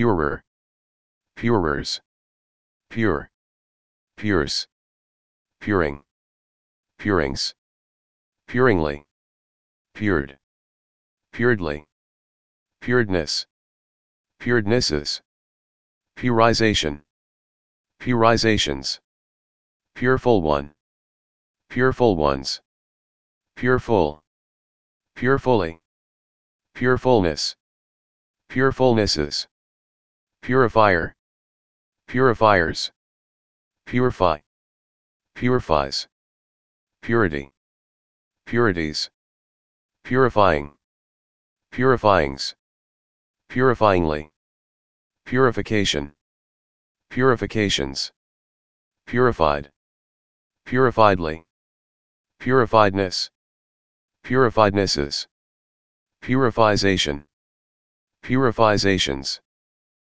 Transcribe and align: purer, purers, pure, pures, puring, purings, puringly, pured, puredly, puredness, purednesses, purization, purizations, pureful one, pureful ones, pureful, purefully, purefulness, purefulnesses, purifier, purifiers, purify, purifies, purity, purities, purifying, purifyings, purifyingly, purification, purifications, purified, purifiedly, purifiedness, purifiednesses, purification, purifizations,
purer, 0.00 0.42
purers, 1.36 2.00
pure, 2.88 3.30
pures, 4.16 4.66
puring, 5.60 6.02
purings, 6.98 7.54
puringly, 8.48 9.04
pured, 9.92 10.38
puredly, 11.34 11.84
puredness, 12.80 13.44
purednesses, 14.38 15.20
purization, 16.16 17.02
purizations, 17.98 19.00
pureful 19.94 20.40
one, 20.40 20.72
pureful 21.68 22.16
ones, 22.16 22.62
pureful, 23.54 24.22
purefully, 25.14 25.78
purefulness, 26.74 27.54
purefulnesses, 28.48 29.46
purifier, 30.50 31.14
purifiers, 32.08 32.90
purify, 33.86 34.36
purifies, 35.36 36.08
purity, 37.02 37.52
purities, 38.46 39.08
purifying, 40.02 40.72
purifyings, 41.70 42.56
purifyingly, 43.48 44.28
purification, 45.24 46.12
purifications, 47.10 48.10
purified, 49.06 49.70
purifiedly, 50.66 51.44
purifiedness, 52.40 53.30
purifiednesses, 54.24 55.28
purification, 56.20 57.24
purifizations, 58.24 59.40